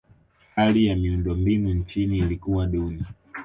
[0.55, 3.05] hali ya miundombinu nchini ilikuwa duni